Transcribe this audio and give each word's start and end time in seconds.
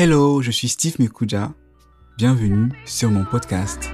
Hello, 0.00 0.42
je 0.42 0.52
suis 0.52 0.68
Steve 0.68 0.94
Mekuja. 1.00 1.52
Bienvenue 2.18 2.70
sur 2.84 3.10
mon 3.10 3.24
podcast. 3.24 3.90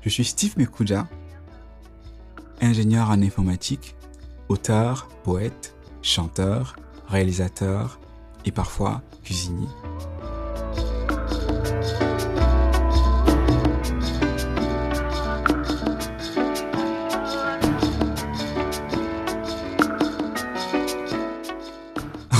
Je 0.00 0.08
suis 0.08 0.24
Steve 0.24 0.54
Mekuja, 0.58 1.06
ingénieur 2.60 3.10
en 3.10 3.22
informatique, 3.22 3.94
auteur, 4.48 5.06
poète, 5.22 5.76
chanteur, 6.02 6.74
réalisateur 7.06 8.00
et 8.44 8.50
parfois 8.50 9.02
cuisinier. 9.22 9.68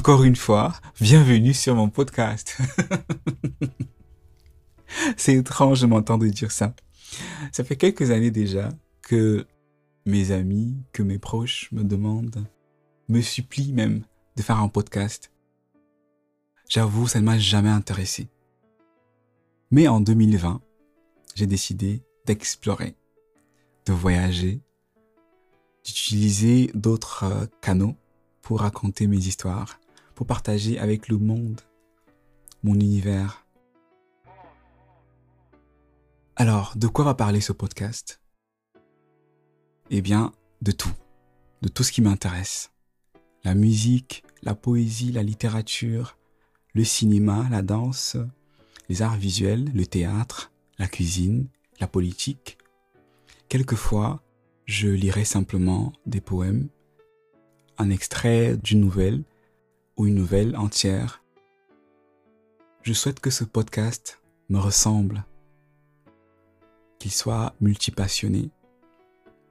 Encore 0.00 0.24
une 0.24 0.34
fois, 0.34 0.72
bienvenue 0.98 1.52
sur 1.52 1.74
mon 1.74 1.90
podcast. 1.90 2.56
C'est 5.18 5.34
étrange 5.34 5.82
de 5.82 5.86
m'entendre 5.86 6.24
dire 6.24 6.50
ça. 6.50 6.74
Ça 7.52 7.64
fait 7.64 7.76
quelques 7.76 8.10
années 8.10 8.30
déjà 8.30 8.70
que 9.02 9.46
mes 10.06 10.30
amis, 10.30 10.74
que 10.94 11.02
mes 11.02 11.18
proches 11.18 11.70
me 11.72 11.84
demandent, 11.84 12.46
me 13.10 13.20
supplient 13.20 13.74
même 13.74 14.02
de 14.36 14.42
faire 14.42 14.58
un 14.58 14.68
podcast. 14.68 15.32
J'avoue, 16.66 17.06
ça 17.06 17.20
ne 17.20 17.26
m'a 17.26 17.38
jamais 17.38 17.68
intéressé. 17.68 18.30
Mais 19.70 19.86
en 19.86 20.00
2020, 20.00 20.62
j'ai 21.34 21.46
décidé 21.46 22.02
d'explorer, 22.24 22.96
de 23.84 23.92
voyager, 23.92 24.62
d'utiliser 25.84 26.70
d'autres 26.72 27.24
euh, 27.24 27.46
canaux 27.60 27.96
pour 28.40 28.60
raconter 28.60 29.06
mes 29.06 29.18
histoires, 29.18 29.78
partager 30.26 30.78
avec 30.78 31.08
le 31.08 31.18
monde 31.18 31.60
mon 32.62 32.74
univers. 32.74 33.46
Alors, 36.36 36.74
de 36.76 36.86
quoi 36.86 37.04
va 37.04 37.14
parler 37.14 37.40
ce 37.40 37.52
podcast? 37.52 38.20
Eh 39.90 40.02
bien, 40.02 40.32
de 40.62 40.72
tout, 40.72 40.92
de 41.62 41.68
tout 41.68 41.82
ce 41.82 41.92
qui 41.92 42.02
m'intéresse. 42.02 42.70
La 43.44 43.54
musique, 43.54 44.22
la 44.42 44.54
poésie, 44.54 45.12
la 45.12 45.22
littérature, 45.22 46.16
le 46.74 46.84
cinéma, 46.84 47.46
la 47.50 47.62
danse, 47.62 48.16
les 48.88 49.02
arts 49.02 49.16
visuels, 49.16 49.70
le 49.74 49.86
théâtre, 49.86 50.52
la 50.78 50.86
cuisine, 50.86 51.48
la 51.80 51.86
politique. 51.86 52.58
Quelquefois, 53.48 54.22
je 54.66 54.88
lirai 54.88 55.24
simplement 55.24 55.92
des 56.06 56.20
poèmes, 56.20 56.68
un 57.78 57.90
extrait 57.90 58.56
d'une 58.56 58.80
nouvelle 58.80 59.24
une 59.98 60.14
nouvelle 60.14 60.56
entière. 60.56 61.22
Je 62.82 62.92
souhaite 62.92 63.20
que 63.20 63.30
ce 63.30 63.44
podcast 63.44 64.22
me 64.48 64.58
ressemble, 64.58 65.24
qu'il 66.98 67.12
soit 67.12 67.54
multipassionné. 67.60 68.50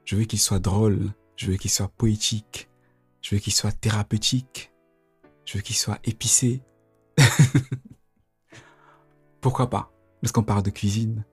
Je 0.05 0.15
veux 0.15 0.23
qu'il 0.23 0.39
soit 0.39 0.59
drôle, 0.59 1.11
je 1.35 1.51
veux 1.51 1.57
qu'il 1.57 1.71
soit 1.71 1.89
poétique, 1.89 2.69
je 3.21 3.35
veux 3.35 3.39
qu'il 3.39 3.53
soit 3.53 3.71
thérapeutique, 3.71 4.71
je 5.45 5.57
veux 5.57 5.61
qu'il 5.61 5.75
soit 5.75 5.99
épicé. 6.03 6.61
Pourquoi 9.41 9.69
pas 9.69 9.91
Lorsqu'on 10.21 10.43
parle 10.43 10.63
de 10.63 10.69
cuisine? 10.69 11.23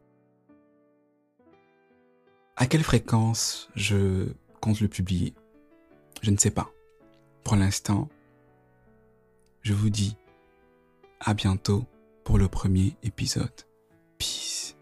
À 2.56 2.66
quelle 2.66 2.84
fréquence 2.84 3.68
je 3.74 4.28
compte 4.60 4.80
le 4.80 4.88
publier? 4.88 5.34
Je 6.22 6.30
ne 6.30 6.36
sais 6.36 6.50
pas. 6.50 6.70
Pour 7.44 7.56
l'instant, 7.56 8.08
je 9.66 9.72
vous 9.72 9.90
dis 9.90 10.16
à 11.18 11.34
bientôt 11.34 11.84
pour 12.22 12.38
le 12.38 12.46
premier 12.46 12.96
épisode. 13.02 13.50
Peace. 14.16 14.76